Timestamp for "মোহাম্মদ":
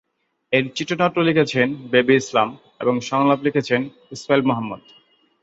4.45-4.81